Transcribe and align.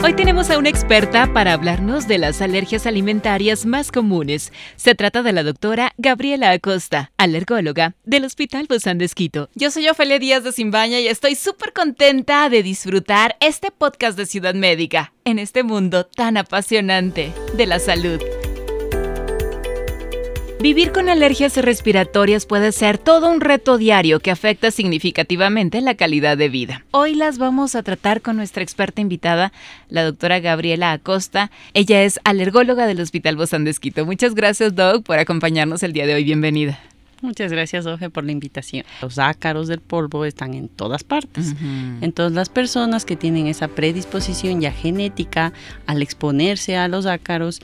Hoy 0.00 0.14
tenemos 0.14 0.48
a 0.48 0.58
una 0.58 0.68
experta 0.68 1.32
para 1.32 1.52
hablarnos 1.52 2.06
de 2.06 2.18
las 2.18 2.40
alergias 2.40 2.86
alimentarias 2.86 3.66
más 3.66 3.90
comunes. 3.90 4.52
Se 4.76 4.94
trata 4.94 5.24
de 5.24 5.32
la 5.32 5.42
doctora 5.42 5.92
Gabriela 5.98 6.52
Acosta, 6.52 7.10
alergóloga 7.16 7.96
del 8.04 8.24
Hospital 8.24 8.66
Bozán 8.68 8.98
de 8.98 9.06
Esquito. 9.06 9.50
Yo 9.56 9.72
soy 9.72 9.88
Ofelia 9.88 10.20
Díaz 10.20 10.44
de 10.44 10.52
Simbaña 10.52 11.00
y 11.00 11.08
estoy 11.08 11.34
súper 11.34 11.72
contenta 11.72 12.48
de 12.48 12.62
disfrutar 12.62 13.36
este 13.40 13.72
podcast 13.72 14.16
de 14.16 14.26
Ciudad 14.26 14.54
Médica 14.54 15.12
en 15.24 15.40
este 15.40 15.64
mundo 15.64 16.06
tan 16.06 16.36
apasionante 16.36 17.32
de 17.54 17.66
la 17.66 17.80
salud. 17.80 18.20
Vivir 20.60 20.90
con 20.90 21.08
alergias 21.08 21.56
respiratorias 21.56 22.44
puede 22.44 22.72
ser 22.72 22.98
todo 22.98 23.30
un 23.30 23.40
reto 23.40 23.78
diario 23.78 24.18
que 24.18 24.32
afecta 24.32 24.72
significativamente 24.72 25.80
la 25.80 25.94
calidad 25.94 26.36
de 26.36 26.48
vida. 26.48 26.84
Hoy 26.90 27.14
las 27.14 27.38
vamos 27.38 27.76
a 27.76 27.84
tratar 27.84 28.22
con 28.22 28.36
nuestra 28.36 28.64
experta 28.64 29.00
invitada, 29.00 29.52
la 29.88 30.02
doctora 30.02 30.40
Gabriela 30.40 30.90
Acosta. 30.90 31.52
Ella 31.74 32.02
es 32.02 32.18
alergóloga 32.24 32.88
del 32.88 33.00
Hospital 33.00 33.36
Bozán 33.36 33.62
de 33.62 33.70
Esquito. 33.70 34.04
Muchas 34.04 34.34
gracias, 34.34 34.74
Doc, 34.74 35.04
por 35.04 35.20
acompañarnos 35.20 35.84
el 35.84 35.92
día 35.92 36.08
de 36.08 36.14
hoy. 36.14 36.24
Bienvenida. 36.24 36.80
Muchas 37.20 37.52
gracias, 37.52 37.86
Oje, 37.86 38.10
por 38.10 38.24
la 38.24 38.32
invitación. 38.32 38.84
Los 39.00 39.18
ácaros 39.18 39.68
del 39.68 39.80
polvo 39.80 40.24
están 40.24 40.54
en 40.54 40.68
todas 40.68 41.04
partes. 41.04 41.54
Entonces, 42.00 42.34
las 42.34 42.48
personas 42.48 43.04
que 43.04 43.16
tienen 43.16 43.46
esa 43.46 43.68
predisposición 43.68 44.60
ya 44.60 44.72
genética 44.72 45.52
al 45.86 46.02
exponerse 46.02 46.76
a 46.76 46.86
los 46.86 47.06
ácaros, 47.06 47.60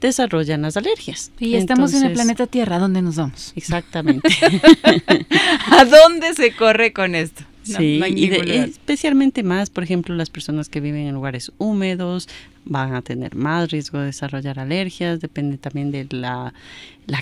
desarrollan 0.00 0.62
las 0.62 0.76
alergias. 0.76 1.30
Y 1.38 1.54
estamos 1.56 1.94
en 1.94 2.04
el 2.04 2.12
planeta 2.12 2.46
Tierra, 2.46 2.76
¿a 2.76 2.78
dónde 2.78 3.02
nos 3.02 3.16
vamos? 3.16 3.52
Exactamente. 3.56 4.28
¿A 5.70 5.84
dónde 5.84 6.34
se 6.34 6.54
corre 6.54 6.92
con 6.92 7.14
esto? 7.14 7.44
sí, 7.66 8.00
y 8.14 8.32
especialmente 8.32 9.42
más, 9.42 9.70
por 9.70 9.82
ejemplo, 9.82 10.14
las 10.14 10.30
personas 10.30 10.68
que 10.68 10.80
viven 10.80 11.06
en 11.06 11.14
lugares 11.14 11.52
húmedos 11.58 12.28
van 12.64 12.94
a 12.94 13.02
tener 13.02 13.34
más 13.34 13.70
riesgo 13.70 13.98
de 13.98 14.06
desarrollar 14.06 14.58
alergias, 14.58 15.20
depende 15.20 15.58
también 15.58 15.90
de 15.90 16.06
la, 16.10 16.52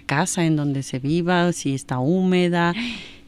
casa 0.06 0.44
en 0.44 0.56
donde 0.56 0.82
se 0.82 0.98
viva, 0.98 1.52
si 1.52 1.74
está 1.74 1.98
húmeda. 1.98 2.74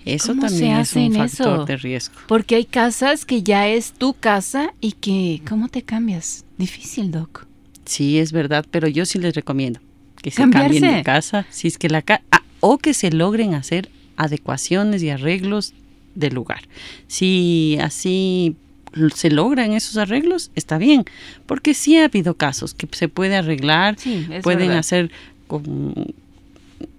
Eso 0.05 0.34
también 0.36 0.77
es 0.77 0.94
un 0.94 1.12
factor 1.12 1.67
de 1.67 1.77
riesgo. 1.77 2.14
Porque 2.28 2.55
hay 2.56 2.64
casas 2.64 3.24
que 3.24 3.42
ya 3.42 3.69
es 3.69 3.92
tu 3.92 4.14
casa 4.14 4.72
y 4.80 4.92
que, 4.92 5.42
¿cómo 5.48 5.69
te 5.69 5.83
cambias? 5.83 6.44
Difícil, 6.58 7.11
Doc. 7.11 7.47
Sí, 7.87 8.19
es 8.19 8.33
verdad, 8.33 8.67
pero 8.70 8.89
yo 8.89 9.06
sí 9.06 9.19
les 9.19 9.34
recomiendo 9.34 9.81
que 10.23 10.31
se 10.31 10.48
cambien 10.51 10.83
de 10.83 11.03
casa, 11.03 11.47
si 11.51 11.69
es 11.69 11.79
que 11.79 11.89
la 11.89 12.05
ah, 12.31 12.42
o 12.61 12.79
que 12.79 12.95
se 12.95 13.11
logren 13.11 13.55
hacer 13.55 13.91
adecuaciones 14.17 15.03
y 15.03 15.11
arreglos 15.11 15.73
del 16.14 16.34
lugar. 16.34 16.62
Si 17.07 17.79
así 17.81 18.57
se 19.14 19.31
logran 19.31 19.73
esos 19.73 19.97
arreglos, 19.98 20.51
está 20.55 20.79
bien, 20.79 21.05
porque 21.47 21.75
sí 21.75 21.97
ha 21.98 22.07
habido 22.07 22.34
casos 22.34 22.75
que 22.75 22.89
se 22.92 23.09
puede 23.09 23.37
arreglar, 23.37 23.97
pueden 24.42 24.73
hacer 24.73 25.11
con, 25.47 26.14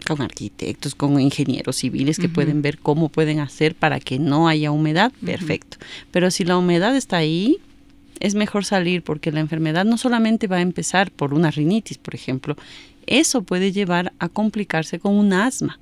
con, 0.05 0.21
arquitectos, 0.21 0.95
con 0.95 1.19
ingenieros 1.19 1.77
civiles 1.77 2.19
que 2.19 2.29
pueden 2.29 2.61
ver 2.61 2.77
cómo 2.77 3.09
pueden 3.09 3.39
hacer 3.39 3.75
para 3.75 3.99
que 3.99 4.19
no 4.19 4.47
haya 4.47 4.71
humedad, 4.71 5.11
perfecto. 5.25 5.77
Pero 6.11 6.29
si 6.29 6.45
la 6.45 6.57
humedad 6.57 6.95
está 6.95 7.17
ahí, 7.17 7.57
es 8.19 8.35
mejor 8.35 8.65
salir 8.65 9.03
porque 9.03 9.31
la 9.31 9.39
enfermedad 9.39 9.85
no 9.85 9.97
solamente 9.97 10.47
va 10.47 10.57
a 10.57 10.61
empezar 10.61 11.11
por 11.11 11.33
una 11.33 11.51
rinitis, 11.51 11.97
por 11.97 12.15
ejemplo, 12.15 12.55
eso 13.05 13.41
puede 13.41 13.71
llevar 13.71 14.13
a 14.19 14.29
complicarse 14.29 14.99
con 14.99 15.15
un 15.15 15.33
asma. 15.33 15.79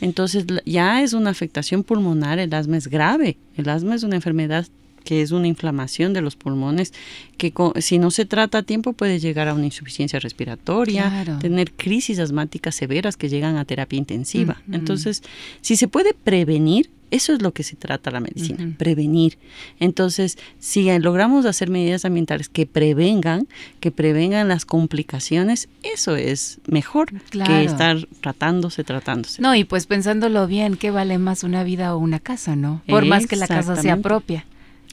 Entonces 0.00 0.46
ya 0.64 1.02
es 1.02 1.12
una 1.12 1.30
afectación 1.30 1.82
pulmonar, 1.82 2.38
el 2.38 2.54
asma 2.54 2.76
es 2.76 2.88
grave, 2.88 3.36
el 3.56 3.68
asma 3.68 3.94
es 3.94 4.02
una 4.02 4.16
enfermedad 4.16 4.66
que 5.04 5.22
es 5.22 5.30
una 5.30 5.46
inflamación 5.46 6.12
de 6.12 6.20
los 6.20 6.36
pulmones, 6.36 6.92
que 7.38 7.52
si 7.80 7.98
no 7.98 8.10
se 8.10 8.26
trata 8.26 8.58
a 8.58 8.62
tiempo 8.62 8.92
puede 8.92 9.18
llegar 9.18 9.48
a 9.48 9.54
una 9.54 9.64
insuficiencia 9.64 10.18
respiratoria, 10.18 11.38
tener 11.40 11.72
crisis 11.72 12.18
asmáticas 12.18 12.74
severas 12.74 13.16
que 13.16 13.30
llegan 13.30 13.56
a 13.56 13.64
terapia 13.64 13.96
intensiva. 13.96 14.60
Entonces, 14.70 15.22
si 15.62 15.76
se 15.76 15.88
puede 15.88 16.12
prevenir, 16.12 16.90
eso 17.10 17.32
es 17.32 17.42
lo 17.42 17.52
que 17.52 17.62
se 17.62 17.76
trata 17.76 18.10
la 18.10 18.20
medicina, 18.20 18.74
prevenir. 18.76 19.38
Entonces, 19.80 20.38
si 20.58 20.96
logramos 20.98 21.46
hacer 21.46 21.70
medidas 21.70 22.04
ambientales 22.04 22.48
que 22.48 22.66
prevengan, 22.66 23.48
que 23.80 23.90
prevengan 23.90 24.48
las 24.48 24.64
complicaciones, 24.64 25.68
eso 25.82 26.16
es 26.16 26.58
mejor 26.66 27.12
que 27.30 27.64
estar 27.64 28.06
tratándose, 28.20 28.84
tratándose. 28.84 29.40
No, 29.40 29.54
y 29.54 29.64
pues 29.64 29.86
pensándolo 29.86 30.46
bien, 30.46 30.76
¿qué 30.76 30.90
vale 30.90 31.18
más 31.18 31.44
una 31.44 31.64
vida 31.64 31.94
o 31.94 31.98
una 31.98 32.20
casa, 32.20 32.56
no? 32.56 32.82
Por 32.86 33.04
más 33.06 33.26
que 33.26 33.36
la 33.36 33.46
casa 33.46 33.76
sea 33.76 33.96
propia. 33.96 34.44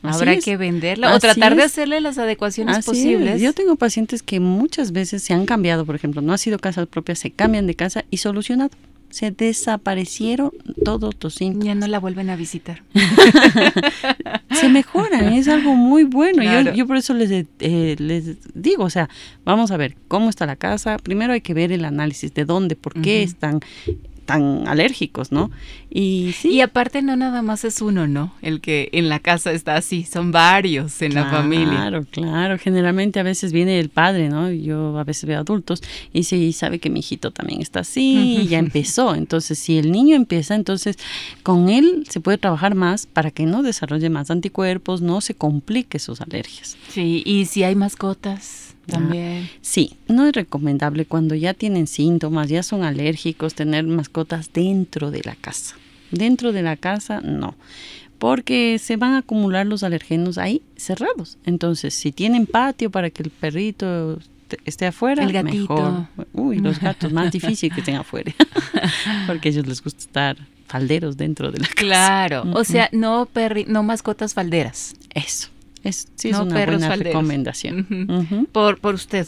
Habrá 0.03 0.37
que 0.37 0.55
venderla 0.55 1.15
o 1.15 1.19
tratar 1.19 1.55
de 1.55 1.63
hacerle 1.63 1.99
las 1.99 2.17
adecuaciones 2.17 2.85
posibles. 2.85 3.41
Yo 3.41 3.53
tengo 3.53 3.75
pacientes 3.75 4.21
que 4.21 4.39
muchas 4.39 4.91
veces 4.91 5.23
se 5.23 5.33
han 5.33 5.45
cambiado, 5.45 5.85
por 5.85 5.95
ejemplo, 5.95 6.21
no 6.21 6.33
ha 6.33 6.37
sido 6.37 6.59
casa 6.59 6.85
propia, 6.85 7.15
se 7.15 7.31
cambian 7.31 7.67
de 7.67 7.75
casa 7.75 8.05
y 8.11 8.17
solucionado 8.17 8.71
se 9.15 9.31
desaparecieron 9.31 10.51
todos 10.83 11.15
los 11.21 11.35
síntomas. 11.35 11.67
Ya 11.67 11.73
no 11.73 11.87
la 11.87 11.99
vuelven 11.99 12.29
a 12.29 12.35
visitar. 12.35 12.83
se 14.51 14.67
mejoran, 14.67 15.31
es 15.31 15.47
algo 15.47 15.73
muy 15.73 16.03
bueno. 16.03 16.43
Yo, 16.43 16.73
yo, 16.73 16.85
por 16.85 16.97
eso 16.97 17.13
les, 17.13 17.31
eh, 17.31 17.95
les 17.97 18.37
digo, 18.53 18.83
o 18.83 18.89
sea, 18.89 19.09
vamos 19.45 19.71
a 19.71 19.77
ver 19.77 19.95
cómo 20.09 20.29
está 20.29 20.45
la 20.45 20.57
casa. 20.57 20.97
Primero 20.97 21.31
hay 21.31 21.39
que 21.39 21.53
ver 21.53 21.71
el 21.71 21.85
análisis 21.85 22.33
de 22.33 22.43
dónde, 22.43 22.75
por 22.75 22.93
qué 23.01 23.23
están 23.23 23.61
tan 24.25 24.67
alérgicos, 24.67 25.31
¿no? 25.31 25.51
Y 25.89 26.33
sí. 26.37 26.49
Y 26.49 26.61
aparte 26.61 27.01
no 27.01 27.15
nada 27.15 27.41
más 27.41 27.63
es 27.63 27.81
uno, 27.81 28.07
¿no? 28.07 28.33
El 28.41 28.59
que 28.59 28.89
en 28.91 29.07
la 29.07 29.19
casa 29.19 29.51
está 29.51 29.75
así, 29.75 30.03
son 30.03 30.31
varios 30.31 31.01
en 31.01 31.13
la 31.13 31.29
familia. 31.29 31.77
Claro, 31.77 32.05
claro. 32.09 32.57
Generalmente 32.57 33.19
a 33.19 33.23
veces 33.23 33.53
viene 33.53 33.79
el 33.79 33.89
padre, 33.89 34.29
¿no? 34.29 34.51
Yo 34.51 34.97
a 34.97 35.03
veces 35.03 35.25
veo 35.25 35.39
adultos 35.39 35.81
y 36.11 36.23
sí 36.23 36.51
sabe 36.51 36.79
que 36.79 36.89
mi 36.89 36.99
hijito 36.99 37.31
también 37.31 37.61
está 37.61 37.81
así 37.81 38.39
y 38.41 38.47
ya 38.47 38.59
empezó. 38.59 39.15
Entonces, 39.15 39.57
si 39.57 39.77
el 39.77 39.91
niño 39.91 40.15
empieza, 40.15 40.55
entonces 40.55 40.97
con 41.43 41.69
él 41.69 42.05
se 42.09 42.19
puede 42.19 42.37
trabajar 42.37 42.75
más 42.75 43.05
para 43.05 43.31
que 43.31 43.45
no 43.45 43.63
desarrolle 43.63 44.09
más 44.09 44.31
anticuerpos, 44.31 45.01
no 45.01 45.21
se 45.21 45.35
complique 45.35 45.99
sus 45.99 46.19
alergias. 46.19 46.75
Sí, 46.89 47.23
y 47.25 47.45
si 47.45 47.63
hay 47.63 47.75
mascotas 47.75 48.74
también. 48.85 49.49
sí, 49.61 49.97
no 50.07 50.25
es 50.25 50.33
recomendable 50.33 51.05
cuando 51.05 51.35
ya 51.35 51.53
tienen 51.53 51.87
síntomas, 51.87 52.49
ya 52.49 52.63
son 52.63 52.83
alérgicos, 52.83 53.55
tener 53.55 53.85
mascotas 53.85 54.51
dentro 54.53 55.11
de 55.11 55.21
la 55.23 55.35
casa. 55.35 55.75
Dentro 56.11 56.51
de 56.51 56.61
la 56.61 56.77
casa, 56.77 57.21
no. 57.21 57.55
Porque 58.19 58.79
se 58.79 58.95
van 58.95 59.13
a 59.13 59.17
acumular 59.19 59.65
los 59.65 59.83
alergenos 59.83 60.37
ahí 60.37 60.61
cerrados. 60.77 61.37
Entonces, 61.45 61.93
si 61.93 62.11
tienen 62.11 62.45
patio 62.45 62.89
para 62.89 63.09
que 63.09 63.23
el 63.23 63.29
perrito 63.29 64.19
esté 64.63 64.85
afuera, 64.85 65.23
el 65.23 65.33
gatito. 65.33 65.73
mejor. 65.75 66.27
Uy, 66.33 66.59
los 66.59 66.79
gatos, 66.79 67.11
más 67.11 67.31
difícil 67.31 67.73
que 67.73 67.81
estén 67.81 67.95
afuera. 67.95 68.33
Porque 69.27 69.49
a 69.49 69.51
ellos 69.51 69.67
les 69.67 69.83
gusta 69.83 69.99
estar 69.99 70.37
falderos 70.67 71.17
dentro 71.17 71.51
de 71.51 71.59
la 71.59 71.67
casa. 71.67 71.75
Claro, 71.75 72.43
o 72.53 72.63
sea, 72.63 72.89
no, 72.91 73.25
perri 73.25 73.65
no 73.67 73.83
mascotas 73.83 74.33
falderas. 74.33 74.95
Eso. 75.13 75.49
Es, 75.85 76.07
sí, 76.15 76.29
es 76.29 76.39
una 76.39 76.65
buena 76.65 76.95
recomendación. 76.95 78.47
por, 78.51 78.79
por 78.79 78.95
usted, 78.95 79.27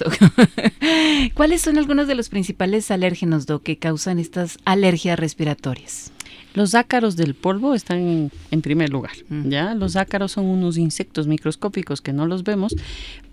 ¿Cuáles 1.35 1.61
son 1.61 1.77
algunos 1.77 2.07
de 2.07 2.15
los 2.15 2.29
principales 2.29 2.89
alérgenos, 2.89 3.45
Doc, 3.45 3.61
que 3.61 3.77
causan 3.77 4.17
estas 4.17 4.57
alergias 4.65 5.19
respiratorias? 5.19 6.11
Los 6.55 6.73
ácaros 6.73 7.15
del 7.15 7.35
polvo 7.35 7.75
están 7.75 8.31
en 8.49 8.61
primer 8.63 8.89
lugar, 8.89 9.11
mm. 9.29 9.49
¿ya? 9.49 9.75
Los 9.75 9.95
ácaros 9.95 10.31
son 10.31 10.45
unos 10.45 10.79
insectos 10.79 11.27
microscópicos 11.27 12.01
que 12.01 12.11
no 12.11 12.25
los 12.25 12.43
vemos, 12.43 12.75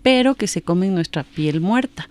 pero 0.03 0.35
que 0.35 0.45
se 0.45 0.61
comen 0.61 0.93
nuestra 0.93 1.23
piel 1.23 1.61
muerta. 1.61 2.07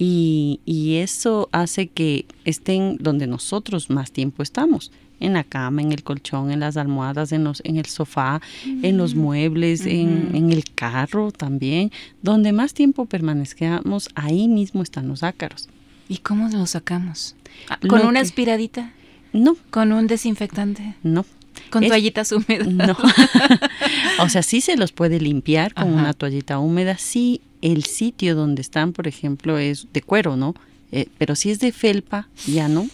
Y, 0.00 0.58
y 0.66 0.96
eso 0.96 1.48
hace 1.52 1.86
que 1.86 2.26
estén 2.44 2.96
donde 2.98 3.28
nosotros 3.28 3.88
más 3.88 4.10
tiempo 4.10 4.42
estamos 4.42 4.90
en 5.20 5.32
la 5.32 5.44
cama, 5.44 5.82
en 5.82 5.92
el 5.92 6.02
colchón, 6.02 6.50
en 6.50 6.60
las 6.60 6.76
almohadas, 6.76 7.32
en, 7.32 7.44
los, 7.44 7.62
en 7.64 7.76
el 7.76 7.86
sofá, 7.86 8.40
en 8.64 8.96
los 8.96 9.14
muebles, 9.14 9.86
en, 9.86 10.52
el 10.52 10.64
carro 10.74 11.32
también. 11.32 11.90
Donde 12.22 12.52
más 12.52 12.74
tiempo 12.74 13.06
permanezcamos, 13.06 14.08
ahí 14.14 14.48
mismo 14.48 14.82
están 14.82 15.08
los 15.08 15.22
ácaros. 15.22 15.68
¿Y 16.08 16.18
cómo 16.18 16.48
los 16.48 16.70
sacamos? 16.70 17.34
Ah, 17.68 17.78
¿Con 17.86 18.06
una 18.06 18.20
aspiradita? 18.20 18.92
No. 19.32 19.56
¿Con 19.70 19.92
un 19.92 20.06
desinfectante? 20.06 20.94
No. 21.02 21.24
¿Con 21.70 21.86
toallitas 21.86 22.30
húmedas? 22.32 22.68
No. 22.68 22.96
o 24.20 24.28
sea, 24.28 24.42
sí 24.42 24.60
se 24.60 24.76
los 24.76 24.92
puede 24.92 25.20
limpiar 25.20 25.74
con 25.74 25.92
una 25.92 26.12
toallita 26.12 26.58
húmeda 26.58 26.96
si 26.98 27.40
el 27.62 27.84
sitio 27.84 28.34
donde 28.36 28.62
están, 28.62 28.92
por 28.92 29.08
ejemplo, 29.08 29.58
es 29.58 29.88
de 29.92 30.02
cuero, 30.02 30.36
¿no? 30.36 30.54
Eh, 30.92 31.08
pero 31.18 31.34
si 31.34 31.50
es 31.50 31.58
de 31.58 31.72
felpa, 31.72 32.28
ya 32.46 32.68
no. 32.68 32.88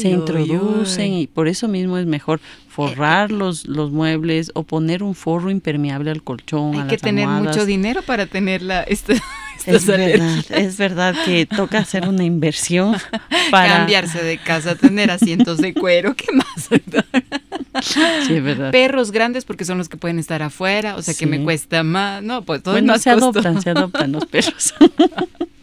se 0.00 0.08
introducen 0.10 1.12
y 1.12 1.26
por 1.26 1.48
eso 1.48 1.66
mismo 1.66 1.98
es 1.98 2.06
mejor 2.06 2.40
forrar 2.68 3.30
los, 3.30 3.66
los 3.66 3.90
muebles 3.90 4.50
o 4.54 4.62
poner 4.62 5.02
un 5.02 5.14
forro 5.14 5.50
impermeable 5.50 6.10
al 6.10 6.22
colchón. 6.22 6.80
Hay 6.80 6.88
que 6.88 6.98
tener 6.98 7.26
mucho 7.28 7.66
dinero 7.66 8.02
para 8.02 8.26
tener 8.26 8.62
la, 8.62 8.82
esta, 8.84 9.12
estas 9.66 9.82
es 9.82 9.86
Verdad, 9.86 10.44
es 10.50 10.76
verdad 10.78 11.14
que 11.24 11.46
toca 11.46 11.78
hacer 11.78 12.08
una 12.08 12.24
inversión 12.24 12.96
para 13.50 13.76
cambiarse 13.78 14.22
de 14.22 14.38
casa, 14.38 14.74
tener 14.74 15.10
asientos 15.10 15.58
de 15.58 15.74
cuero, 15.74 16.14
¿qué 16.14 16.32
más? 16.32 16.46
sí, 17.82 18.34
es 18.34 18.42
verdad. 18.42 18.70
Perros 18.70 19.10
grandes 19.10 19.44
porque 19.44 19.64
son 19.64 19.78
los 19.78 19.88
que 19.88 19.96
pueden 19.96 20.18
estar 20.18 20.42
afuera, 20.42 20.96
o 20.96 21.02
sea 21.02 21.14
que 21.14 21.26
me 21.26 21.42
cuesta 21.42 21.82
más. 21.82 22.22
No, 22.22 22.42
pues 22.42 22.62
todo 22.62 22.74
bueno, 22.74 22.96
se 22.98 23.10
adoptan, 23.10 23.60
se 23.60 23.70
adoptan 23.70 24.12
los 24.12 24.26
perros. 24.26 24.74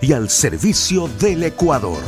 y 0.00 0.12
al 0.12 0.28
servicio 0.28 1.08
del 1.20 1.42
Ecuador. 1.42 2.02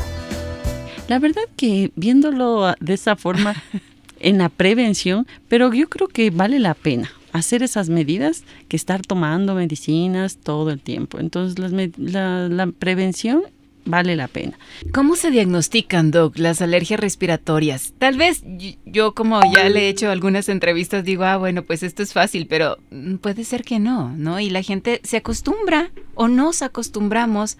La 1.09 1.19
verdad 1.19 1.43
que 1.57 1.93
viéndolo 1.95 2.75
de 2.81 2.95
esa 2.95 3.17
forma 3.17 3.55
en 4.21 4.39
la 4.39 4.49
prevención, 4.49 5.27
pero 5.49 5.73
yo 5.73 5.89
creo 5.89 6.09
que 6.09 6.31
vale 6.31 6.59
la 6.59 6.75
pena 6.75 7.11
hacer 7.33 7.63
esas 7.63 7.89
medidas 7.89 8.45
que 8.69 8.77
estar 8.77 9.03
tomando 9.03 9.55
medicinas 9.55 10.37
todo 10.37 10.71
el 10.71 10.81
tiempo. 10.81 11.19
Entonces 11.19 11.59
la, 11.97 12.49
la 12.49 12.67
prevención 12.67 13.43
vale 13.85 14.17
la 14.17 14.29
pena. 14.29 14.59
¿Cómo 14.93 15.17
se 15.17 15.31
diagnostican, 15.31 16.11
Doc, 16.11 16.39
las 16.39 16.63
alergias 16.63 17.01
respiratorias? 17.01 17.95
Tal 17.99 18.17
vez 18.17 18.43
yo 18.85 19.15
como 19.15 19.41
ya 19.53 19.69
le 19.69 19.87
he 19.87 19.89
hecho 19.89 20.11
algunas 20.11 20.49
entrevistas 20.49 21.05
digo, 21.05 21.25
ah, 21.25 21.37
bueno, 21.37 21.63
pues 21.63 21.83
esto 21.83 22.03
es 22.03 22.13
fácil, 22.13 22.47
pero 22.47 22.79
mm, 22.91 23.17
puede 23.17 23.45
ser 23.45 23.65
que 23.65 23.79
no, 23.79 24.15
¿no? 24.17 24.41
Y 24.41 24.51
la 24.51 24.63
gente 24.63 25.01
se 25.05 25.17
acostumbra 25.17 25.91
o 26.15 26.29
nos 26.29 26.63
acostumbramos 26.63 27.59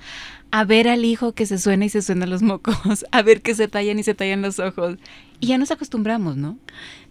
a 0.51 0.65
ver 0.65 0.87
al 0.87 1.05
hijo 1.05 1.33
que 1.33 1.47
se 1.47 1.59
suena 1.59 1.87
y 1.87 1.89
se 1.89 2.03
suenan 2.03 2.31
los 2.31 2.43
mocos, 2.43 2.77
a 3.11 3.23
ver 3.23 3.43
que 3.43 3.55
se 3.55 3.69
tallan 3.69 3.99
y 3.99 4.03
se 4.03 4.15
tallan 4.15 4.43
los 4.43 4.59
ojos. 4.59 4.97
Y 5.41 5.49
ya 5.49 5.59
nos 5.59 5.73
acostumbramos, 5.73 6.37
¿no? 6.37 6.57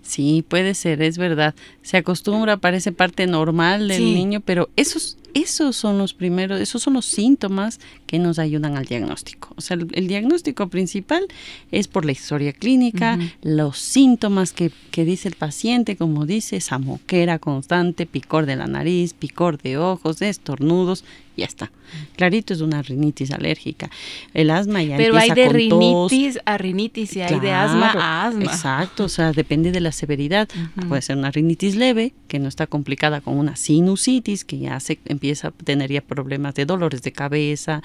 Sí, 0.02 0.46
puede 0.48 0.74
ser, 0.74 1.02
es 1.02 1.18
verdad. 1.18 1.54
Se 1.82 1.98
acostumbra, 1.98 2.58
parece 2.58 2.92
parte 2.92 3.28
normal 3.28 3.90
del 3.90 4.14
niño, 4.14 4.40
pero 4.40 4.70
esos, 4.78 5.18
esos 5.34 5.76
son 5.76 5.98
los 5.98 6.14
primeros, 6.14 6.60
esos 6.60 6.82
son 6.82 6.94
los 6.94 7.06
síntomas 7.06 7.80
que 8.06 8.20
nos 8.20 8.40
ayudan 8.40 8.78
al 8.78 8.86
diagnóstico. 8.86 9.54
O 9.56 9.62
sea, 9.62 9.76
el, 9.76 10.08
diagnóstico 10.08 10.68
principal 10.70 11.28
es 11.72 11.88
por 11.88 12.06
la 12.06 12.12
historia 12.12 12.54
clínica, 12.54 13.18
los 13.42 13.78
síntomas 13.78 14.54
que, 14.54 14.72
que, 14.92 15.06
dice 15.06 15.30
el 15.30 15.36
paciente, 15.36 15.96
como 15.96 16.26
dice, 16.26 16.58
esa 16.58 16.78
moquera 16.78 17.40
constante, 17.40 18.06
picor 18.06 18.46
de 18.46 18.56
la 18.56 18.68
nariz, 18.68 19.14
picor 19.14 19.62
de 19.62 19.78
ojos, 19.78 20.22
estornudos, 20.22 21.04
ya 21.42 21.48
está. 21.48 21.72
Clarito 22.16 22.54
es 22.54 22.62
una 22.62 22.82
rinitis 22.82 23.32
alérgica. 23.32 23.90
El 24.34 24.50
asma 24.50 24.82
ya 24.84 24.98
Pero 24.98 25.18
hay 25.18 25.32
de 25.32 25.50
rinitis 25.50 26.40
a 26.46 26.58
rinitis 26.58 27.16
y 27.16 27.22
hay 27.22 27.40
de 27.40 27.52
asma 27.52 27.92
a 27.92 28.28
asma. 28.28 28.44
Exacto, 28.44 29.06
o 29.06 29.10
sea, 29.10 29.34
depende 29.34 29.72
de 29.72 29.82
la 29.82 29.92
severidad. 29.92 30.48
Puede 30.88 31.02
ser 31.02 31.18
una 31.18 31.32
rinitis 31.32 31.76
leve, 31.76 32.14
que 32.28 32.40
no 32.40 32.48
está 32.48 32.68
complicada 32.68 33.22
con 33.22 33.38
una 33.38 33.56
sinusitis, 33.56 34.46
que 34.46 34.60
ya 34.60 34.80
se 34.80 35.00
empieza 35.06 35.50
a 35.50 35.52
tener 35.52 35.92
ya 35.92 36.02
problemas 36.02 36.56
de 36.56 36.66
dolores 36.66 37.02
de 37.02 37.12
cabeza, 37.12 37.82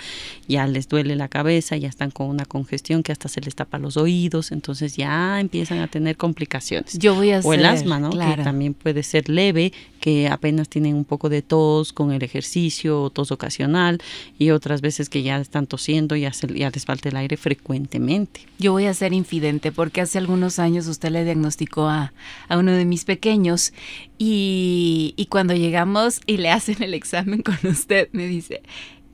ya 0.47 0.67
les 0.67 0.89
duele 0.89 1.17
la 1.17 1.29
cabeza, 1.29 1.77
ya 1.77 1.89
están 1.89 2.11
con 2.11 2.29
una 2.29 2.45
congestión 2.45 3.03
que 3.03 3.13
hasta 3.13 3.29
se 3.29 3.41
les 3.41 3.55
tapa 3.55 3.79
los 3.79 3.97
oídos, 3.97 4.53
entonces 4.53 4.97
ya 4.97 5.41
empiezan 5.41 5.81
a 5.81 5.89
tener 5.89 6.17
complicaciones. 6.17 6.99
Yo 6.99 7.15
voy 7.15 7.33
a 7.33 7.41
O 7.41 7.55
el 7.55 7.65
asma, 7.65 7.99
¿no? 7.99 8.11
Que 8.11 8.43
también 8.43 8.75
puede 8.75 9.03
ser 9.03 9.29
leve, 9.29 9.73
que 10.07 10.29
apenas 10.29 10.69
tienen 10.69 10.95
un 10.95 11.05
poco 11.05 11.29
de 11.29 11.43
tos 11.43 11.93
con 11.93 12.13
el 12.13 12.23
ejercicio 12.23 13.03
o 13.03 13.11
tos 13.11 13.33
ocasional 13.33 14.01
y 14.39 14.51
otras 14.51 14.81
veces 14.81 15.09
que 15.09 15.25
ya 15.25 15.37
están 15.41 15.67
tosiendo 15.67 16.15
y 16.15 16.21
ya, 16.21 16.31
les 16.71 16.85
falta 16.85 17.09
el 17.09 17.17
aire 17.17 17.37
frecuentemente. 17.37 18.43
Yo 18.61 18.71
voy 18.71 18.87
a 18.87 18.95
ser 18.95 19.13
infidente 19.13 19.73
porque 19.73 20.01
hace 20.01 20.19
algunos 20.19 20.61
años 20.61 20.87
usted 20.87 21.11
le 21.11 21.25
diagnosticó 21.25 21.89
a, 21.89 22.13
a 22.47 22.57
uno 22.57 22.71
de 22.71 22.85
mis 22.85 23.05
pequeños 23.05 23.73
y, 24.17 25.13
y 25.17 25.27
cuando 25.27 25.55
llegamos 25.55 26.21
y 26.25 26.37
le 26.37 26.51
hacen 26.51 26.81
el 26.85 26.95
examen 26.95 27.43
con 27.43 27.59
usted 27.69 28.09
me 28.13 28.29
dice, 28.29 28.63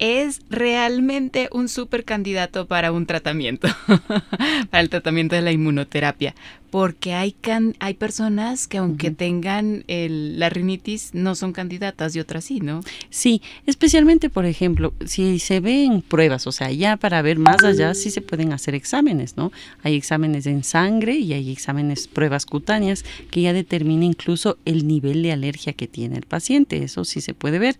es 0.02 0.40
realmente 0.50 1.48
un 1.52 1.68
super 1.68 2.04
candidato 2.04 2.66
para 2.66 2.90
un 2.90 3.06
tratamiento, 3.06 3.68
para 4.70 4.80
el 4.80 4.90
tratamiento 4.90 5.36
de 5.36 5.42
la 5.42 5.52
inmunoterapia, 5.52 6.34
porque 6.70 7.14
hay, 7.14 7.36
hay 7.78 7.94
personas 7.94 8.66
que 8.66 8.78
aunque 8.78 9.12
tengan 9.12 9.84
la 9.86 10.48
rinitis 10.48 11.10
no 11.12 11.36
son 11.36 11.52
candidatas 11.52 12.16
y 12.16 12.18
otras 12.18 12.42
sí, 12.46 12.58
¿no? 12.58 12.80
Sí, 13.10 13.42
especialmente, 13.64 14.28
por 14.28 14.44
ejemplo, 14.44 14.92
si 15.06 15.38
se 15.38 15.60
ven 15.60 16.02
pruebas, 16.02 16.48
o 16.48 16.52
sea, 16.52 16.72
ya 16.72 16.96
para 16.96 17.22
ver 17.22 17.38
más 17.38 17.62
allá 17.62 17.94
sí 17.94 18.10
se 18.10 18.22
pueden 18.22 18.52
hacer 18.52 18.74
exámenes, 18.74 19.36
¿no? 19.36 19.52
Hay 19.84 19.94
exámenes 19.94 20.46
en 20.46 20.64
sangre 20.64 21.14
y 21.14 21.32
hay 21.32 21.52
exámenes, 21.52 22.08
pruebas 22.08 22.44
cutáneas, 22.44 23.04
que 23.30 23.42
ya 23.42 23.52
determina 23.52 24.04
incluso 24.04 24.58
el 24.64 24.88
nivel 24.88 25.22
de 25.22 25.30
alergia 25.30 25.74
que 25.74 25.86
tiene 25.86 26.16
el 26.16 26.26
paciente, 26.26 26.82
eso 26.82 27.04
sí 27.04 27.20
se 27.20 27.34
puede 27.34 27.60
ver. 27.60 27.78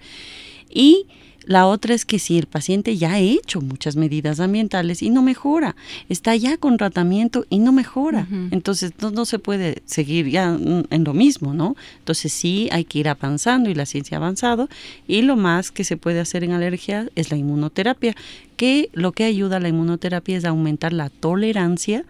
Y 0.72 1.06
la 1.46 1.66
otra 1.66 1.94
es 1.94 2.04
que 2.04 2.18
si 2.18 2.38
el 2.38 2.46
paciente 2.46 2.96
ya 2.96 3.12
ha 3.12 3.18
hecho 3.18 3.60
muchas 3.60 3.96
medidas 3.96 4.40
ambientales 4.40 5.02
y 5.02 5.10
no 5.10 5.22
mejora, 5.22 5.76
está 6.08 6.34
ya 6.36 6.56
con 6.56 6.76
tratamiento 6.76 7.46
y 7.50 7.58
no 7.58 7.72
mejora, 7.72 8.26
entonces 8.50 8.92
no, 9.00 9.24
se 9.24 9.38
puede 9.38 9.82
seguir 9.84 10.28
ya 10.28 10.56
en 10.56 11.04
lo 11.04 11.14
mismo, 11.14 11.54
¿no? 11.54 11.76
Entonces 11.98 12.32
sí 12.32 12.68
hay 12.72 12.84
que 12.84 13.00
ir 13.00 13.08
avanzando 13.08 13.70
y 13.70 13.74
la 13.74 13.86
ciencia 13.86 14.16
ha 14.16 14.20
avanzado 14.20 14.68
y 15.06 15.22
lo 15.22 15.36
más 15.36 15.70
que 15.70 15.84
se 15.84 15.96
puede 15.96 16.20
hacer 16.20 16.44
en 16.44 16.52
alergia 16.52 17.08
es 17.14 17.30
la 17.30 17.36
inmunoterapia, 17.36 18.14
que 18.56 18.90
lo 18.92 19.12
que 19.12 19.24
ayuda 19.24 19.56
a 19.56 19.60
la 19.60 19.68
inmunoterapia 19.68 20.36
es 20.36 20.44
aumentar 20.44 20.92
la 20.92 21.10
tolerancia 21.10 22.04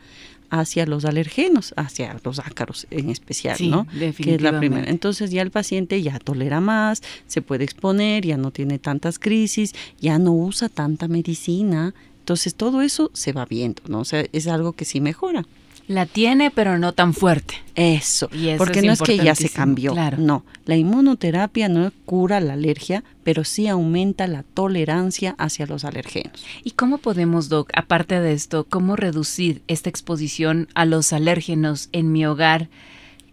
hacia 0.52 0.84
los 0.84 1.06
alergenos, 1.06 1.72
hacia 1.78 2.14
los 2.22 2.38
ácaros 2.38 2.86
en 2.90 3.08
especial, 3.08 3.56
¿no? 3.70 3.86
Que 3.88 4.34
es 4.34 4.42
la 4.42 4.58
primera. 4.58 4.90
Entonces 4.90 5.30
ya 5.30 5.40
el 5.40 5.50
paciente 5.50 6.02
ya 6.02 6.18
tolera 6.18 6.60
más, 6.60 7.02
se 7.26 7.40
puede 7.40 7.64
exponer, 7.64 8.26
ya 8.26 8.36
no 8.36 8.50
tiene 8.50 8.78
tantas 8.78 9.18
crisis, 9.18 9.72
ya 9.98 10.18
no 10.18 10.32
usa 10.32 10.68
tanta 10.68 11.08
medicina. 11.08 11.94
Entonces 12.18 12.54
todo 12.54 12.82
eso 12.82 13.10
se 13.14 13.32
va 13.32 13.46
viendo, 13.46 13.82
¿no? 13.88 14.00
O 14.00 14.04
sea, 14.04 14.26
es 14.30 14.46
algo 14.46 14.74
que 14.74 14.84
sí 14.84 15.00
mejora. 15.00 15.46
La 15.92 16.06
tiene, 16.06 16.50
pero 16.50 16.78
no 16.78 16.92
tan 16.92 17.12
fuerte. 17.12 17.54
Eso, 17.74 18.30
porque 18.56 18.82
no 18.82 18.92
es 18.92 19.00
que 19.02 19.16
ya 19.18 19.34
se 19.34 19.50
cambió. 19.50 19.92
Claro. 19.92 20.16
No, 20.18 20.44
la 20.64 20.76
inmunoterapia 20.76 21.68
no 21.68 21.92
cura 22.06 22.40
la 22.40 22.54
alergia, 22.54 23.04
pero 23.24 23.44
sí 23.44 23.68
aumenta 23.68 24.26
la 24.26 24.42
tolerancia 24.42 25.34
hacia 25.38 25.66
los 25.66 25.84
alergenos. 25.84 26.44
¿Y 26.64 26.72
cómo 26.72 26.98
podemos, 26.98 27.48
Doc, 27.48 27.70
aparte 27.74 28.20
de 28.20 28.32
esto, 28.32 28.66
cómo 28.68 28.96
reducir 28.96 29.62
esta 29.68 29.90
exposición 29.90 30.68
a 30.74 30.86
los 30.86 31.12
alérgenos 31.12 31.88
en 31.92 32.10
mi 32.10 32.24
hogar? 32.24 32.68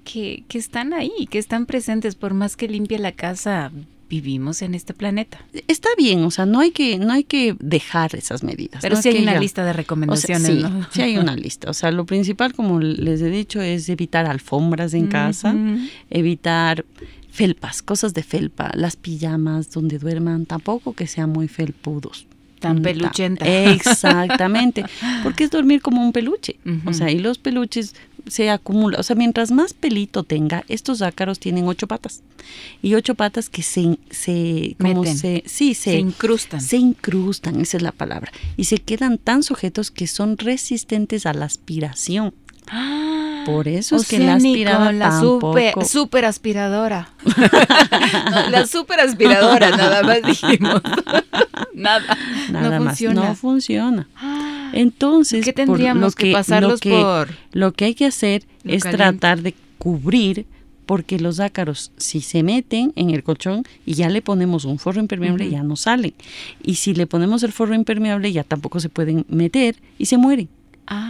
Que, 0.04 0.44
que 0.48 0.58
están 0.58 0.94
ahí, 0.94 1.28
que 1.30 1.38
están 1.38 1.66
presentes, 1.66 2.16
por 2.16 2.34
más 2.34 2.58
que 2.58 2.68
limpie 2.68 3.00
la 3.00 3.12
casa, 3.12 3.72
vivimos 4.10 4.62
en 4.62 4.74
este 4.74 4.94
planeta. 4.94 5.40
Está 5.68 5.90
bien, 5.98 6.24
o 6.24 6.32
sea, 6.32 6.46
no 6.46 6.60
hay 6.60 6.72
que, 6.72 6.98
no 6.98 7.14
hay 7.14 7.24
que 7.24 7.56
dejar 7.60 8.16
esas 8.16 8.44
medidas. 8.44 8.82
Pero 8.82 9.02
sí 9.02 9.10
hay 9.10 9.22
una 9.22 9.40
lista 9.40 9.64
de 9.64 9.74
recomendaciones, 9.74 10.48
sí, 10.48 10.62
¿no? 10.62 10.88
sí 10.92 11.02
hay 11.02 11.18
una 11.18 11.36
lista. 11.38 11.70
O 11.70 11.74
sea, 11.74 11.92
lo 11.92 12.06
principal, 12.06 12.54
como 12.54 12.80
les 12.80 13.22
he 13.22 13.30
dicho, 13.30 13.62
es 13.62 13.88
evitar 13.90 14.26
alfombras 14.26 14.94
en 14.94 15.08
casa, 15.08 15.56
evitar 16.10 16.86
felpas, 17.30 17.82
cosas 17.82 18.14
de 18.14 18.24
felpa, 18.24 18.72
las 18.74 18.96
pijamas 18.96 19.72
donde 19.72 20.00
duerman, 20.00 20.46
tampoco 20.46 20.94
que 20.94 21.08
sean 21.08 21.30
muy 21.30 21.48
felpudos 21.48 22.29
tan 22.60 22.82
peluchenta. 22.82 23.46
Exactamente, 23.46 24.84
porque 25.24 25.46
es 25.46 25.52
dormir 25.52 25.82
como 25.82 26.02
un 26.04 26.12
peluche. 26.12 26.58
O 26.86 26.94
sea, 26.94 27.12
y 27.12 27.20
los 27.20 27.38
peluches 27.38 27.96
se 28.28 28.50
acumulan, 28.50 29.00
o 29.00 29.04
sea, 29.04 29.16
mientras 29.16 29.52
más 29.52 29.74
pelito 29.74 30.24
tenga, 30.24 30.64
estos 30.68 31.02
ácaros 31.02 31.40
tienen 31.40 31.68
ocho 31.68 31.88
patas. 31.88 32.22
Y 32.82 32.94
ocho 32.94 33.16
patas 33.16 33.50
que 33.50 33.64
se, 33.64 33.98
se 34.10 34.76
como 34.80 35.06
se, 35.06 35.44
sí, 35.46 35.74
se, 35.74 35.98
incrustan. 35.98 36.62
Se 36.62 36.78
incrustan, 36.78 37.60
esa 37.62 37.78
es 37.78 37.84
la 37.84 37.92
palabra. 37.92 38.32
Y 38.58 38.66
se 38.66 38.78
quedan 38.78 39.18
tan 39.18 39.44
sujetos 39.44 39.92
que 39.92 40.08
son 40.08 40.38
resistentes 40.38 41.26
a 41.26 41.34
la 41.34 41.46
aspiración. 41.46 42.34
Ah, 42.68 43.09
Por 43.46 43.68
eso 43.68 43.96
es 43.96 44.08
que 44.08 44.20
la 44.20 44.36
aspiradora 44.36 44.92
la 44.92 45.20
super, 45.20 45.86
super, 45.86 46.26
aspiradora. 46.26 47.10
la 48.52 48.66
super 48.66 49.00
aspiradora, 49.00 49.72
nada 49.72 50.04
más 50.04 50.22
dijimos. 50.24 50.82
nada, 51.74 52.18
nada 52.52 52.80
no 52.80 52.86
más. 52.86 52.98
Funciona. 52.98 53.30
No 53.30 53.36
funciona. 53.36 54.08
Ah, 54.16 54.72
Entonces, 54.74 55.46
¿qué 55.46 55.54
tendríamos 55.54 56.16
que, 56.16 56.32
pasarlos 56.32 56.74
lo 56.74 56.78
que, 56.80 56.90
por? 56.92 57.30
Lo 57.52 57.74
que 57.74 57.86
hay 57.86 57.96
que 57.96 58.06
hacer 58.06 58.44
es 58.64 58.84
tratar 58.84 59.42
de 59.42 59.56
cubrir 59.78 60.46
porque 60.86 61.20
los 61.20 61.40
ácaros 61.40 61.92
si 61.98 62.20
se 62.20 62.42
meten 62.42 62.94
en 62.96 63.12
el 63.12 63.24
colchón 63.24 63.64
y 63.86 63.94
ya 63.94 64.10
le 64.10 64.24
ponemos 64.24 64.66
un 64.66 64.80
forro 64.80 65.00
impermeable 65.00 65.48
ya 65.48 65.62
no 65.62 65.76
salen. 65.76 66.16
Y 66.64 66.76
si 66.76 66.96
le 66.96 67.06
ponemos 67.06 67.44
el 67.44 67.52
forro 67.52 67.76
impermeable 67.76 68.32
ya 68.32 68.44
tampoco 68.44 68.80
se 68.80 68.90
pueden 68.90 69.24
meter 69.30 69.76
y 70.00 70.08
se 70.08 70.18
mueren. 70.18 70.50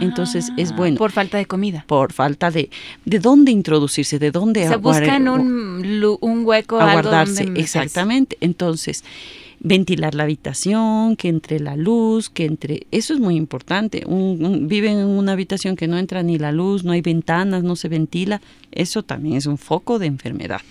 Entonces 0.00 0.50
es 0.56 0.72
ah, 0.72 0.76
bueno. 0.76 0.96
Por 0.96 1.10
falta 1.10 1.38
de 1.38 1.46
comida. 1.46 1.84
Por 1.86 2.12
falta 2.12 2.50
de 2.50 2.70
de 3.04 3.18
dónde 3.18 3.50
introducirse, 3.50 4.18
de 4.18 4.30
dónde 4.30 4.66
Se 4.68 4.76
buscan 4.76 5.28
un, 5.28 6.18
un 6.20 6.44
hueco 6.44 6.80
a 6.80 6.92
guardarse. 6.92 7.50
Exactamente. 7.54 8.36
Entonces, 8.40 9.04
ventilar 9.60 10.14
la 10.14 10.24
habitación, 10.24 11.16
que 11.16 11.28
entre 11.28 11.60
la 11.60 11.76
luz, 11.76 12.30
que 12.30 12.46
entre... 12.46 12.86
Eso 12.90 13.14
es 13.14 13.20
muy 13.20 13.36
importante. 13.36 14.04
viven 14.06 14.98
en 14.98 15.06
una 15.06 15.32
habitación 15.32 15.76
que 15.76 15.86
no 15.86 15.98
entra 15.98 16.22
ni 16.22 16.38
la 16.38 16.50
luz, 16.50 16.82
no 16.84 16.92
hay 16.92 17.02
ventanas, 17.02 17.62
no 17.62 17.76
se 17.76 17.88
ventila. 17.88 18.40
Eso 18.72 19.02
también 19.02 19.36
es 19.36 19.46
un 19.46 19.58
foco 19.58 19.98
de 19.98 20.06
enfermedad. 20.06 20.62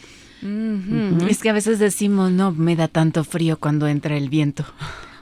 Es 1.27 1.39
que 1.39 1.49
a 1.49 1.53
veces 1.53 1.79
decimos, 1.79 2.31
no, 2.31 2.51
me 2.51 2.75
da 2.75 2.87
tanto 2.87 3.23
frío 3.23 3.57
cuando 3.59 3.87
entra 3.87 4.17
el 4.17 4.29
viento. 4.29 4.65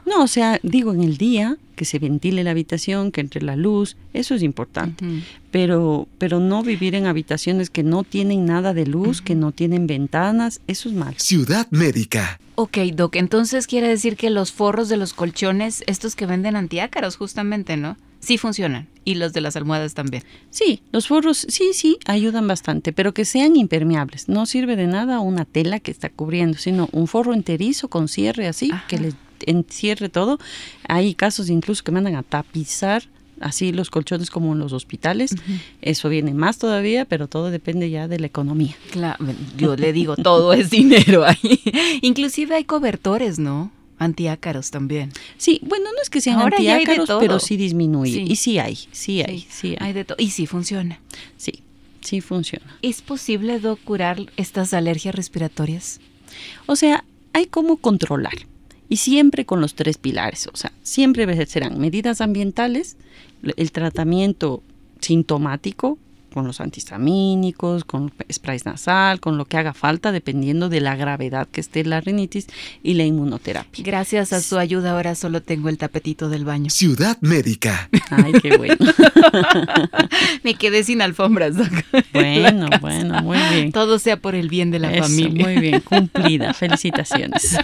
No, 0.08 0.24
o 0.24 0.28
sea, 0.28 0.60
digo 0.64 0.94
en 0.94 1.04
el 1.04 1.18
día 1.18 1.58
que 1.76 1.84
se 1.84 2.00
ventile 2.00 2.44
la 2.44 2.52
habitación, 2.52 3.12
que 3.12 3.22
entre 3.22 3.42
la 3.42 3.58
luz, 3.58 3.98
eso 4.14 4.34
es 4.36 4.42
importante. 4.42 5.06
Pero 5.52 6.08
pero 6.18 6.40
no 6.40 6.64
vivir 6.64 6.96
en 6.96 7.06
habitaciones 7.06 7.70
que 7.70 7.84
no 7.84 8.04
tienen 8.04 8.46
nada 8.46 8.74
de 8.74 8.88
luz, 8.88 9.22
que 9.22 9.36
no 9.36 9.52
tienen 9.52 9.86
ventanas, 9.86 10.62
eso 10.68 10.88
es 10.88 10.96
mal. 10.96 11.14
Ciudad 11.18 11.68
Médica. 11.70 12.40
Ok, 12.56 12.78
Doc, 12.96 13.18
entonces 13.18 13.68
quiere 13.68 13.90
decir 13.90 14.16
que 14.16 14.30
los 14.30 14.52
forros 14.52 14.90
de 14.90 14.98
los 14.98 15.14
colchones, 15.14 15.84
estos 15.88 16.16
que 16.16 16.26
venden 16.26 16.56
antiácaros 16.56 17.18
justamente, 17.18 17.78
¿no? 17.78 17.98
Sí 18.20 18.38
funcionan. 18.38 18.88
Y 19.06 19.16
los 19.16 19.34
de 19.34 19.42
las 19.42 19.56
almohadas 19.56 19.94
también. 19.94 20.24
Sí, 20.50 20.82
los 20.92 21.08
forros 21.08 21.46
sí, 21.50 21.72
sí, 21.74 22.00
ayudan 22.06 22.48
bastante, 22.48 22.94
pero 22.94 23.14
que 23.14 23.26
sean 23.26 23.56
impermeables. 23.56 24.28
No 24.28 24.46
sirve 24.46 24.76
de 24.76 24.88
nada 24.88 25.20
una 25.20 25.46
tela 25.46 25.80
que 25.80 25.92
está 25.92 26.10
cubriendo, 26.10 26.58
sino 26.58 26.90
un 26.94 27.08
forro 27.08 27.34
enterizo 27.34 27.90
con 27.90 28.08
cierre 28.08 28.48
así, 28.48 28.72
que 28.88 28.98
le 28.98 29.14
encierre 29.46 30.10
todo. 30.10 30.40
Hay 30.88 31.14
casos 31.14 31.50
incluso 31.50 31.84
que 31.84 31.92
mandan 31.92 32.16
a 32.16 32.24
tapizar 32.24 33.04
así 33.40 33.72
los 33.72 33.90
colchones 33.90 34.30
como 34.30 34.54
en 34.54 34.60
los 34.60 34.74
hospitales. 34.74 35.36
Eso 35.82 36.10
viene 36.10 36.34
más 36.34 36.58
todavía, 36.58 37.06
pero 37.06 37.28
todo 37.28 37.50
depende 37.50 37.90
ya 37.90 38.08
de 38.08 38.20
la 38.20 38.28
economía. 38.28 38.76
Claro, 38.92 39.26
yo 39.58 39.76
le 39.76 39.94
digo, 39.94 40.16
todo 40.16 40.54
es 40.54 40.70
dinero 40.70 41.26
ahí. 41.26 41.62
Inclusive 42.02 42.56
hay 42.56 42.64
cobertores, 42.64 43.40
¿no? 43.40 43.72
Antiácaros 44.00 44.70
también. 44.70 45.12
Sí, 45.38 45.60
bueno, 45.64 45.86
no 45.86 46.02
es 46.02 46.10
que 46.10 46.22
sean 46.22 46.40
antiácaros, 46.40 47.10
pero 47.20 47.40
sí 47.40 47.58
disminuye. 47.58 48.22
Y 48.22 48.36
sí 48.36 48.60
hay, 48.60 48.78
sí 48.92 49.22
hay, 49.22 49.48
sí, 49.50 49.76
hay. 49.80 49.94
de 49.94 50.06
todo. 50.06 50.18
Y 50.20 50.30
sí 50.30 50.46
funciona. 50.46 51.00
Sí, 51.38 51.64
sí 52.02 52.22
funciona. 52.22 52.78
¿Es 52.84 53.02
posible, 53.02 53.60
curar 53.84 54.28
estas 54.38 54.74
alergias 54.74 55.16
respiratorias? 55.16 56.00
O 56.68 56.76
sea, 56.76 57.06
hay 57.34 57.48
cómo 57.48 57.78
controlar 57.78 58.36
y 58.90 58.98
siempre 58.98 59.46
con 59.46 59.62
los 59.62 59.76
tres 59.76 59.98
pilares, 59.98 60.48
o 60.52 60.56
sea, 60.56 60.72
siempre 60.84 61.46
serán 61.46 61.80
medidas 61.80 62.22
ambientales, 62.22 62.98
el 63.44 63.72
tratamiento 63.72 64.64
sintomático, 65.00 65.98
con 66.34 66.46
los 66.46 66.62
antihistamínicos, 66.62 67.84
con 67.84 68.12
sprays 68.32 68.66
nasal, 68.66 69.20
con 69.20 69.38
lo 69.38 69.46
que 69.46 69.58
haga 69.58 69.74
falta, 69.74 70.12
dependiendo 70.12 70.70
de 70.70 70.82
la 70.82 70.96
gravedad 70.96 71.48
que 71.48 71.62
esté 71.62 71.84
la 71.84 72.02
rinitis 72.02 72.48
y 72.84 72.94
la 72.94 73.04
inmunoterapia. 73.04 73.84
Gracias 73.84 74.34
a 74.34 74.42
su 74.42 74.58
ayuda 74.58 74.92
ahora 74.92 75.16
solo 75.16 75.42
tengo 75.42 75.70
el 75.70 75.78
tapetito 75.78 76.30
del 76.30 76.46
baño. 76.46 76.70
Ciudad 76.70 77.18
Médica. 77.22 77.90
Ay, 78.10 78.34
qué 78.42 78.58
bueno. 78.58 78.76
Me 80.44 80.56
quedé 80.56 80.84
sin 80.84 81.02
alfombras. 81.02 81.56
Bueno, 82.14 82.70
bueno, 82.82 83.22
muy 83.22 83.38
bien. 83.52 83.72
Todo 83.72 84.00
sea 84.00 84.18
por 84.18 84.36
el 84.36 84.50
bien 84.50 84.72
de 84.72 84.80
la 84.80 84.92
familia. 84.92 85.46
Muy 85.46 85.60
bien, 85.60 85.82
cumplida. 85.82 86.54
Felicitaciones. 86.58 87.58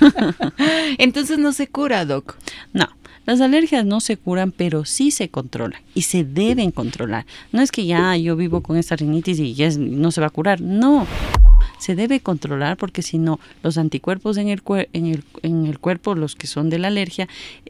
Entonces 0.97 1.37
no 1.37 1.53
se 1.53 1.67
cura, 1.67 2.05
Doc. 2.05 2.35
No. 2.73 2.87
Las 3.25 3.39
alergias 3.41 3.85
no 3.85 4.01
se 4.01 4.17
curan, 4.17 4.51
pero 4.51 4.85
sí 4.85 5.11
se 5.11 5.29
controlan 5.29 5.81
y 5.93 6.01
se 6.03 6.23
deben 6.23 6.71
controlar. 6.71 7.25
No 7.51 7.61
es 7.61 7.71
que 7.71 7.85
ya 7.85 8.15
yo 8.17 8.35
vivo 8.35 8.61
con 8.61 8.77
esta 8.77 8.95
rinitis 8.95 9.39
y 9.39 9.53
ya 9.53 9.69
no 9.77 10.11
se 10.11 10.21
va 10.21 10.27
a 10.27 10.29
curar. 10.29 10.59
No, 10.59 11.07
se 11.79 11.95
debe 11.95 12.19
controlar 12.19 12.77
porque 12.77 13.01
si 13.01 13.17
no, 13.17 13.39
los 13.61 13.77
anticuerpos 13.77 14.37
en 14.37 14.49
el, 14.49 14.61
en, 14.93 15.07
el, 15.07 15.23
en 15.41 15.65
el 15.65 15.79
cuerpo, 15.79 16.15
los 16.15 16.35
que 16.35 16.47
son 16.47 16.69
de 16.69 16.79
la 16.79 16.87
alergia, 16.87 17.27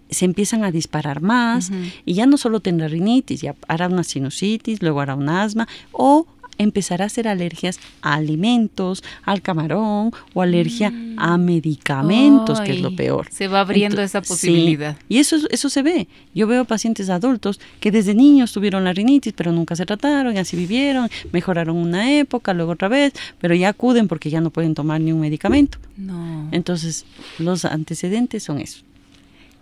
se 0.10 0.26
empiezan 0.26 0.64
a 0.64 0.72
disparar 0.72 1.22
más 1.22 1.72
y 2.06 2.14
ya 2.14 2.26
no 2.26 2.38
solo 2.38 2.60
tendrá 2.60 2.88
rinitis, 2.88 3.42
ya 3.42 3.56
hará 3.68 3.88
una 3.88 4.04
sinusitis, 4.04 4.82
luego 4.82 5.02
hará 5.02 5.16
un 5.16 5.30
asma 5.30 5.68
o 5.92 6.28
empezar 6.64 7.02
a 7.02 7.06
hacer 7.06 7.28
alergias 7.28 7.80
a 8.02 8.16
alimentos, 8.16 9.04
al 9.24 9.42
camarón 9.42 10.12
o 10.34 10.42
alergia 10.42 10.94
a 11.18 11.38
mm. 11.38 11.46
medicamentos, 11.46 12.62
que 12.62 12.74
es 12.74 12.82
lo 12.82 12.96
peor. 12.96 13.28
Se 13.32 13.48
va 13.48 13.62
abriendo 13.62 14.02
esa 14.02 14.22
posibilidad. 14.22 14.98
Y 15.10 15.20
eso, 15.20 15.38
eso 15.50 15.70
se 15.70 15.82
ve. 15.82 16.08
Yo 16.34 16.48
veo 16.48 16.66
pacientes 16.66 17.10
adultos 17.10 17.60
que 17.80 17.92
desde 17.92 18.14
niños 18.14 18.52
tuvieron 18.52 18.84
la 18.84 18.94
rinitis, 18.94 19.34
pero 19.34 19.52
nunca 19.52 19.76
se 19.76 19.86
trataron, 19.86 20.36
y 20.36 20.40
así 20.40 20.58
vivieron, 20.58 21.10
mejoraron 21.32 21.78
una 21.78 22.12
época, 22.12 22.54
luego 22.54 22.74
otra 22.74 22.88
vez, 22.88 23.14
pero 23.40 23.56
ya 23.56 23.70
acuden 23.70 24.08
porque 24.08 24.30
ya 24.30 24.42
no 24.42 24.50
pueden 24.50 24.74
tomar 24.74 25.02
ni 25.02 25.12
un 25.12 25.20
medicamento. 25.20 25.78
No. 25.98 26.50
Entonces, 26.52 27.06
los 27.40 27.66
antecedentes 27.66 28.44
son 28.44 28.60
esos. 28.60 28.84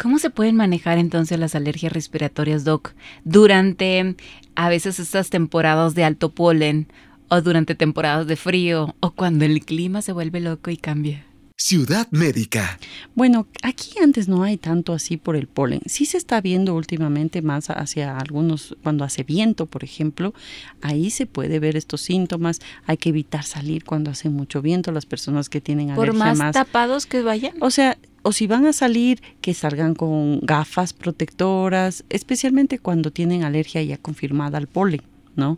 ¿Cómo 0.02 0.18
se 0.18 0.32
pueden 0.32 0.56
manejar 0.56 0.98
entonces 0.98 1.38
las 1.38 1.54
alergias 1.54 1.94
respiratorias, 1.94 2.64
Doc, 2.64 2.94
durante 3.24 4.16
a 4.56 4.68
veces 4.68 5.00
estas 5.00 5.30
temporadas 5.30 5.94
de 5.94 6.04
alto 6.04 6.32
polen 6.32 6.88
o 7.30 7.40
durante 7.42 7.76
temporadas 7.76 8.26
de 8.26 8.36
frío 8.36 8.96
o 9.00 9.12
cuando 9.12 9.46
el 9.46 9.64
clima 9.64 10.02
se 10.02 10.12
vuelve 10.12 10.40
loco 10.40 10.72
y 10.72 10.78
cambia? 10.78 11.24
Ciudad 11.56 12.08
Médica. 12.10 12.80
Bueno, 13.14 13.46
aquí 13.62 13.92
antes 14.02 14.28
no 14.28 14.42
hay 14.42 14.58
tanto 14.58 14.94
así 14.94 15.18
por 15.18 15.36
el 15.36 15.46
polen. 15.46 15.82
Sí 15.86 16.08
se 16.08 16.18
está 16.18 16.42
viendo 16.42 16.74
últimamente 16.74 17.44
más 17.44 17.70
hacia 17.70 18.18
algunos, 18.18 18.76
cuando 18.82 19.04
hace 19.04 19.22
viento, 19.22 19.68
por 19.68 19.84
ejemplo, 19.84 20.34
ahí 20.82 21.12
se 21.12 21.28
puede 21.28 21.60
ver 21.60 21.78
estos 21.78 22.02
síntomas. 22.02 22.60
Hay 22.88 22.98
que 22.98 23.10
evitar 23.10 23.44
salir 23.44 23.84
cuando 23.84 24.10
hace 24.10 24.30
mucho 24.30 24.64
viento, 24.64 24.92
las 24.92 25.06
personas 25.06 25.50
que 25.50 25.62
tienen 25.62 25.92
alergia 25.92 26.12
por 26.12 26.36
más 26.36 26.54
tapados 26.54 27.06
que 27.06 27.22
vayan. 27.22 27.54
O 27.62 27.70
sea, 27.70 28.00
o 28.24 28.32
si 28.32 28.48
van 28.48 28.66
a 28.66 28.74
salir, 28.74 29.22
que 29.42 29.54
salgan 29.54 29.96
con 29.96 30.40
gafas 30.42 30.94
protectoras, 30.94 32.04
especialmente 32.10 32.80
cuando 32.80 33.12
tienen 33.12 33.44
alergia 33.44 33.82
ya 33.82 33.98
confirmada 33.98 34.58
al 34.58 34.68
polen, 34.68 35.02
¿no? 35.36 35.58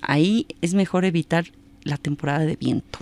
Ahí 0.00 0.46
es 0.60 0.74
mejor 0.74 1.04
evitar 1.04 1.46
la 1.84 1.96
temporada 1.96 2.40
de 2.40 2.56
viento. 2.56 2.98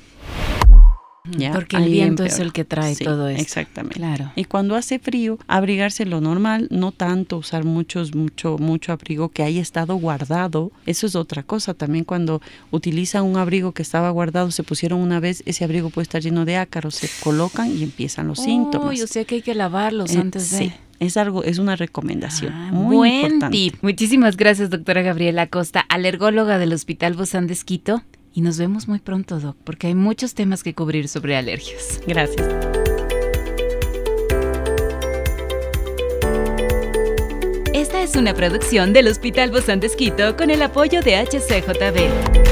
Porque 1.53 1.77
el 1.77 1.91
viento 1.91 2.25
es 2.25 2.39
el 2.39 2.53
que 2.53 2.65
trae 2.65 2.97
todo 2.97 3.29
eso. 3.29 3.41
Exactamente. 3.41 3.97
Claro. 3.97 4.33
Y 4.37 4.45
cuando 4.45 4.75
hace 4.75 4.99
frío, 4.99 5.39
abrigarse 5.47 6.07
lo 6.07 6.21
normal, 6.21 6.69
no 6.71 6.93
tanto 6.93 7.39
usar 7.39 7.65
muchos, 7.65 8.15
mucho, 8.15 8.57
mucho 8.59 8.93
abrigo 8.93 9.29
que 9.29 9.43
haya 9.43 9.61
estado 9.61 9.97
guardado. 9.97 10.73
Eso 10.87 11.07
es 11.07 11.15
otra 11.17 11.43
cosa. 11.43 11.75
También 11.75 12.05
cuando 12.05 12.41
utilizan 12.71 13.25
un 13.25 13.37
abrigo 13.37 13.73
que 13.73 13.83
estaba 13.83 14.11
guardado, 14.11 14.51
se 14.51 14.63
pusieron 14.63 15.01
una 15.01 15.21
vez, 15.21 15.43
ese 15.47 15.65
abrigo 15.65 15.91
puede 15.91 16.05
estar 16.05 16.23
lleno 16.23 16.45
de 16.45 16.57
ácaros, 16.57 16.95
se 16.95 17.11
colocan 17.23 17.71
y 17.71 17.83
empiezan 17.83 18.27
los 18.27 18.41
síntomas. 18.41 18.99
Yo 18.99 19.07
sé 19.07 19.25
que 19.25 19.37
hay 19.37 19.43
que 19.43 19.55
lavarlos 19.55 20.15
eh, 20.15 20.19
antes 20.19 20.51
de. 20.51 20.59
Sí. 20.59 20.73
Es 21.01 21.17
algo, 21.17 21.45
es 21.45 21.59
una 21.59 21.77
recomendación. 21.77 22.53
Ah, 22.53 22.71
muy 22.73 22.97
buen 22.97 23.15
importante. 23.15 23.57
tip. 23.57 23.75
Muchísimas 23.81 24.37
gracias, 24.37 24.69
doctora 24.69 25.01
Gabriela 25.01 25.47
Costa, 25.47 25.81
alergóloga 25.81 26.59
del 26.59 26.75
Hospital 26.75 27.15
Bozán 27.15 27.47
de 27.47 27.55
Esquito. 27.55 28.03
Y 28.33 28.43
nos 28.43 28.59
vemos 28.59 28.87
muy 28.87 29.01
pronto, 29.01 29.41
Doc, 29.41 29.57
porque 29.65 29.89
hay 29.89 29.95
muchos 29.95 30.35
temas 30.35 30.63
que 30.63 30.75
cubrir 30.75 31.09
sobre 31.09 31.37
alergias. 31.37 32.01
Gracias. 32.07 32.47
Esta 37.75 38.03
es 38.03 38.15
una 38.17 38.35
producción 38.35 38.93
del 38.93 39.09
Hospital 39.09 39.51
Bozán 39.51 39.81
de 39.81 40.37
con 40.37 40.51
el 40.51 40.63
apoyo 40.63 41.03
de 41.03 41.17
HCJB. 41.17 42.51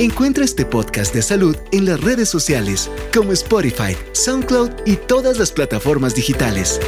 Encuentra 0.00 0.44
este 0.44 0.64
podcast 0.64 1.12
de 1.12 1.22
salud 1.22 1.56
en 1.72 1.84
las 1.84 2.00
redes 2.00 2.28
sociales 2.28 2.88
como 3.12 3.32
Spotify, 3.32 3.96
SoundCloud 4.12 4.70
y 4.86 4.94
todas 4.94 5.38
las 5.38 5.50
plataformas 5.50 6.14
digitales. 6.14 6.80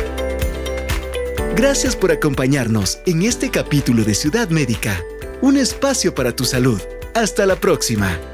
Gracias 1.57 1.97
por 1.97 2.13
acompañarnos 2.13 3.01
en 3.07 3.23
este 3.23 3.51
capítulo 3.51 4.05
de 4.05 4.15
Ciudad 4.15 4.49
Médica, 4.51 5.03
un 5.43 5.57
espacio 5.57 6.15
para 6.15 6.35
tu 6.35 6.45
salud. 6.45 6.81
Hasta 7.15 7.47
la 7.47 7.57
próxima. 7.57 8.30